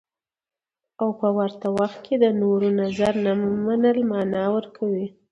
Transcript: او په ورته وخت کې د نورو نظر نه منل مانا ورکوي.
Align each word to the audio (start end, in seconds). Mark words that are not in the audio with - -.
او 1.01 1.09
په 1.19 1.27
ورته 1.37 1.67
وخت 1.77 1.99
کې 2.05 2.15
د 2.23 2.25
نورو 2.41 2.67
نظر 2.81 3.13
نه 3.25 3.31
منل 3.65 3.99
مانا 4.11 4.43
ورکوي. 4.55 5.07